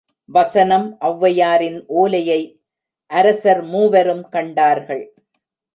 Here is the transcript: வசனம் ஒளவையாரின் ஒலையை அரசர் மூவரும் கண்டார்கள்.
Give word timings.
வசனம் 0.25 0.97
ஒளவையாரின் 1.01 1.85
ஒலையை 1.87 2.41
அரசர் 3.11 3.63
மூவரும் 3.63 4.29
கண்டார்கள். 4.29 5.05